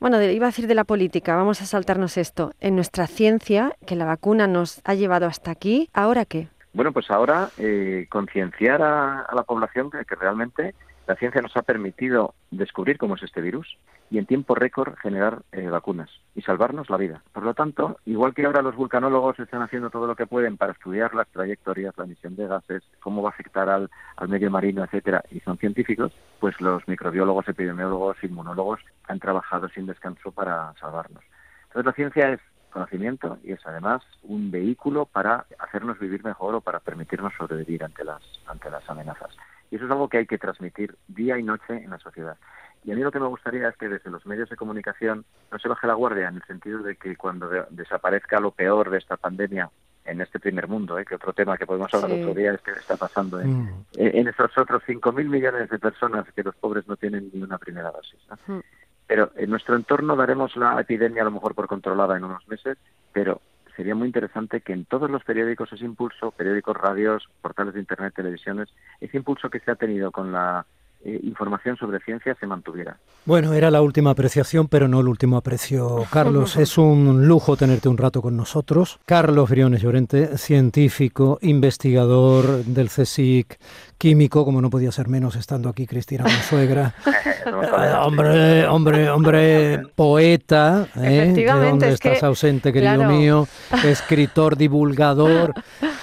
bueno, 0.00 0.22
iba 0.22 0.46
a 0.46 0.50
decir 0.50 0.68
de 0.68 0.74
la 0.74 0.84
política, 0.84 1.34
vamos 1.34 1.60
a 1.60 1.66
saltarnos 1.66 2.16
esto. 2.16 2.52
En 2.60 2.76
nuestra 2.76 3.06
ciencia, 3.08 3.72
que 3.84 3.96
la 3.96 4.04
vacuna 4.04 4.46
nos 4.46 4.80
ha 4.84 4.94
llevado 4.94 5.26
hasta 5.26 5.50
aquí, 5.50 5.90
¿ahora 5.92 6.24
qué? 6.24 6.48
Bueno, 6.72 6.92
pues 6.92 7.10
ahora 7.10 7.48
eh, 7.58 8.06
concienciar 8.08 8.80
a, 8.82 9.26
la 9.34 9.42
población 9.42 9.90
que 9.90 10.14
realmente 10.14 10.74
la 11.08 11.16
ciencia 11.16 11.40
nos 11.40 11.56
ha 11.56 11.62
permitido 11.62 12.34
descubrir 12.50 12.98
cómo 12.98 13.14
es 13.14 13.22
este 13.22 13.40
virus 13.40 13.78
y 14.10 14.18
en 14.18 14.26
tiempo 14.26 14.54
récord 14.54 14.94
generar 14.96 15.40
eh, 15.52 15.66
vacunas 15.70 16.10
y 16.34 16.42
salvarnos 16.42 16.90
la 16.90 16.98
vida. 16.98 17.22
Por 17.32 17.44
lo 17.44 17.54
tanto, 17.54 17.98
igual 18.04 18.34
que 18.34 18.44
ahora 18.44 18.60
los 18.60 18.76
vulcanólogos 18.76 19.40
están 19.40 19.62
haciendo 19.62 19.88
todo 19.88 20.06
lo 20.06 20.14
que 20.14 20.26
pueden 20.26 20.58
para 20.58 20.72
estudiar 20.72 21.14
las 21.14 21.26
trayectorias, 21.28 21.96
la 21.96 22.04
emisión 22.04 22.36
de 22.36 22.46
gases, 22.46 22.82
cómo 23.00 23.22
va 23.22 23.30
a 23.30 23.32
afectar 23.32 23.70
al, 23.70 23.88
al 24.16 24.28
medio 24.28 24.50
marino, 24.50 24.84
etcétera, 24.84 25.24
y 25.30 25.40
son 25.40 25.56
científicos, 25.56 26.12
pues 26.40 26.60
los 26.60 26.86
microbiólogos, 26.86 27.48
epidemiólogos, 27.48 28.22
inmunólogos 28.22 28.80
han 29.06 29.18
trabajado 29.18 29.70
sin 29.70 29.86
descanso 29.86 30.30
para 30.30 30.74
salvarnos. 30.78 31.24
Entonces 31.68 31.86
la 31.86 31.92
ciencia 31.92 32.32
es 32.34 32.40
conocimiento 32.70 33.38
y 33.42 33.52
es 33.52 33.66
además 33.66 34.02
un 34.24 34.50
vehículo 34.50 35.06
para 35.06 35.46
hacernos 35.58 35.98
vivir 35.98 36.22
mejor 36.22 36.54
o 36.54 36.60
para 36.60 36.80
permitirnos 36.80 37.32
sobrevivir 37.38 37.82
ante 37.82 38.04
las 38.04 38.20
ante 38.46 38.68
las 38.68 38.88
amenazas. 38.90 39.34
Y 39.70 39.76
eso 39.76 39.84
es 39.84 39.90
algo 39.90 40.08
que 40.08 40.18
hay 40.18 40.26
que 40.26 40.38
transmitir 40.38 40.96
día 41.08 41.38
y 41.38 41.42
noche 41.42 41.74
en 41.74 41.90
la 41.90 41.98
sociedad. 41.98 42.36
Y 42.84 42.92
a 42.92 42.94
mí 42.94 43.02
lo 43.02 43.10
que 43.10 43.20
me 43.20 43.26
gustaría 43.26 43.68
es 43.68 43.76
que 43.76 43.88
desde 43.88 44.10
los 44.10 44.24
medios 44.24 44.48
de 44.48 44.56
comunicación 44.56 45.24
no 45.50 45.58
se 45.58 45.68
baje 45.68 45.86
la 45.86 45.94
guardia 45.94 46.28
en 46.28 46.36
el 46.36 46.44
sentido 46.44 46.82
de 46.82 46.96
que 46.96 47.16
cuando 47.16 47.48
desaparezca 47.70 48.40
lo 48.40 48.50
peor 48.52 48.90
de 48.90 48.98
esta 48.98 49.16
pandemia 49.16 49.70
en 50.04 50.20
este 50.22 50.40
primer 50.40 50.68
mundo, 50.68 50.98
¿eh? 50.98 51.04
que 51.04 51.16
otro 51.16 51.34
tema 51.34 51.58
que 51.58 51.66
podemos 51.66 51.92
hablar 51.92 52.12
otro 52.12 52.32
día 52.32 52.54
es 52.54 52.62
que 52.62 52.70
está 52.70 52.96
pasando 52.96 53.40
en, 53.40 53.64
Mm. 53.64 53.84
en 53.96 54.28
esos 54.28 54.56
otros 54.56 54.82
5.000 54.86 55.28
millones 55.28 55.68
de 55.68 55.78
personas 55.78 56.26
que 56.34 56.42
los 56.42 56.54
pobres 56.56 56.86
no 56.88 56.96
tienen 56.96 57.30
ni 57.32 57.42
una 57.42 57.58
primera 57.58 57.90
dosis. 57.90 58.20
¿no? 58.30 58.56
Mm. 58.56 58.60
Pero 59.06 59.30
en 59.36 59.50
nuestro 59.50 59.76
entorno 59.76 60.16
daremos 60.16 60.56
la 60.56 60.80
epidemia 60.80 61.22
a 61.22 61.24
lo 61.24 61.30
mejor 61.30 61.54
por 61.54 61.66
controlada 61.66 62.16
en 62.16 62.24
unos 62.24 62.46
meses, 62.48 62.78
pero 63.12 63.40
sería 63.78 63.94
muy 63.94 64.08
interesante 64.08 64.60
que 64.60 64.72
en 64.72 64.86
todos 64.86 65.08
los 65.08 65.22
periódicos 65.22 65.72
ese 65.72 65.84
impulso, 65.84 66.32
periódicos, 66.32 66.76
radios, 66.76 67.28
portales 67.40 67.74
de 67.74 67.80
Internet, 67.80 68.12
televisiones, 68.12 68.68
ese 69.00 69.16
impulso 69.16 69.50
que 69.50 69.60
se 69.60 69.70
ha 69.70 69.76
tenido 69.76 70.10
con 70.10 70.32
la 70.32 70.66
eh, 71.04 71.20
información 71.22 71.76
sobre 71.76 72.00
ciencia 72.00 72.36
se 72.40 72.46
mantuviera. 72.46 72.96
Bueno, 73.24 73.52
era 73.52 73.70
la 73.70 73.82
última 73.82 74.10
apreciación, 74.10 74.66
pero 74.66 74.88
no 74.88 75.00
el 75.00 75.06
último 75.06 75.36
aprecio. 75.36 76.04
Carlos, 76.10 76.56
es 76.56 76.76
un 76.76 77.28
lujo 77.28 77.56
tenerte 77.56 77.88
un 77.88 77.98
rato 77.98 78.20
con 78.20 78.36
nosotros. 78.36 78.98
Carlos 79.06 79.48
Briones 79.48 79.80
Llorente, 79.80 80.36
científico, 80.38 81.38
investigador 81.42 82.64
del 82.64 82.88
CSIC, 82.88 83.58
químico, 83.96 84.44
como 84.44 84.60
no 84.60 84.70
podía 84.70 84.90
ser 84.90 85.08
menos 85.08 85.36
estando 85.36 85.68
aquí 85.68 85.86
Cristina 85.86 86.24
Consuegra. 86.24 86.94
Eh, 87.48 87.92
hombre, 88.02 88.66
hombre, 88.66 89.08
hombre, 89.08 89.82
poeta, 89.94 90.86
¿eh? 90.96 91.32
¿De 91.34 91.44
dónde 91.46 91.88
es 91.88 91.94
estás 91.94 92.18
que, 92.18 92.26
ausente, 92.26 92.72
querido 92.72 92.96
claro. 92.96 93.10
mío? 93.10 93.48
Escritor, 93.84 94.56
divulgador, 94.58 95.54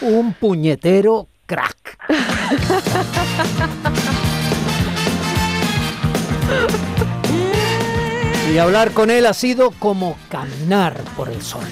un 0.02 0.34
puñetero 0.34 1.28
crack. 1.46 1.98
Y 8.54 8.58
hablar 8.58 8.92
con 8.92 9.10
él 9.10 9.26
ha 9.26 9.34
sido 9.34 9.72
como 9.72 10.18
caminar 10.30 10.94
por 11.18 11.30
el 11.30 11.42
sol. 11.42 11.64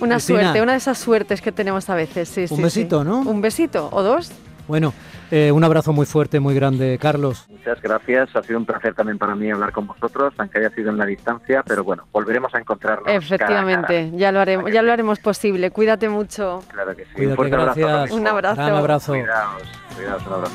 Una 0.00 0.14
Cristina. 0.16 0.40
suerte, 0.42 0.62
una 0.62 0.72
de 0.72 0.78
esas 0.78 0.98
suertes 0.98 1.40
que 1.42 1.52
tenemos 1.52 1.88
a 1.90 1.94
veces. 1.94 2.28
Sí, 2.28 2.42
Un 2.42 2.48
sí, 2.48 2.56
sí. 2.56 2.62
besito, 2.62 3.04
¿no? 3.04 3.20
Un 3.20 3.40
besito 3.40 3.88
o 3.92 4.02
dos. 4.02 4.30
Bueno, 4.68 4.92
eh, 5.30 5.52
un 5.52 5.62
abrazo 5.64 5.92
muy 5.92 6.06
fuerte, 6.06 6.40
muy 6.40 6.54
grande, 6.54 6.98
Carlos. 7.00 7.46
Muchas 7.50 7.80
gracias, 7.82 8.34
ha 8.34 8.42
sido 8.42 8.58
un 8.58 8.64
placer 8.66 8.94
también 8.94 9.18
para 9.18 9.34
mí 9.34 9.50
hablar 9.50 9.72
con 9.72 9.86
vosotros, 9.86 10.32
aunque 10.38 10.58
haya 10.58 10.70
sido 10.70 10.90
en 10.90 10.98
la 10.98 11.06
distancia, 11.06 11.62
pero 11.66 11.84
bueno, 11.84 12.04
volveremos 12.12 12.54
a 12.54 12.58
encontrarnos. 12.58 13.04
cara 13.04 13.16
a 13.16 13.20
cara. 13.20 13.26
Efectivamente, 13.26 14.10
ya 14.16 14.32
lo 14.32 14.40
haremos, 14.40 14.70
ya 14.72 14.82
lo 14.82 14.92
haremos 14.92 15.18
posible. 15.18 15.70
Cuídate 15.70 16.08
mucho. 16.08 16.62
Claro 16.72 16.96
que 16.96 17.04
sí. 17.04 17.10
Cuídate, 17.14 17.30
un 17.30 17.36
fuerte 17.36 17.54
abrazo. 17.56 17.80
gracias. 17.80 18.02
mismo. 18.10 18.16
Un 18.16 18.26
abrazo. 18.28 18.56
Gran 18.56 18.74
abrazo. 18.74 19.12
Cuidaos, 19.12 19.62
cuidaos, 19.96 20.26
un 20.26 20.32
abrazo. 20.32 20.54